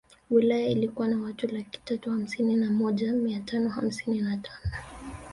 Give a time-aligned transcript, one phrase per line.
[0.29, 4.71] Wilaya ilikuwa na watu laki tatu hamsini na moja mia tano hamsini na tano